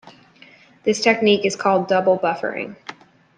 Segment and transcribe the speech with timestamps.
[0.81, 2.75] This technique is called double buffering.